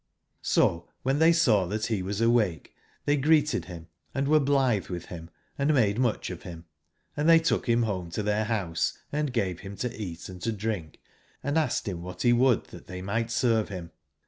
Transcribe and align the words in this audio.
So 0.41 0.87
when 1.03 1.19
they 1.19 1.31
saw 1.31 1.67
that 1.67 1.85
he 1.85 2.01
was 2.01 2.21
awake, 2.21 2.73
they 3.05 3.15
greeted 3.17 3.67
bim, 3.67 3.85
and 4.15 4.27
were 4.27 4.39
blithe 4.39 4.87
with 4.87 5.09
bim 5.09 5.29
and 5.59 5.75
made 5.75 5.99
much 5.99 6.31
of 6.31 6.41
him; 6.41 6.65
and 7.15 7.29
they 7.29 7.37
took 7.37 7.69
him 7.69 7.83
home 7.83 8.09
to 8.13 8.23
their 8.23 8.45
bouse, 8.45 8.97
and 9.11 9.31
gave 9.31 9.59
him 9.59 9.75
to 9.77 9.95
eat 9.95 10.21
& 10.21 10.21
to 10.41 10.51
drink, 10.51 10.99
and 11.43 11.55
asked 11.55 11.87
him 11.87 12.01
what 12.01 12.23
he 12.23 12.33
would 12.33 12.63
that 12.69 12.87
they 12.87 13.03
might 13.03 13.29
serve 13.29 13.69
him. 13.69 13.91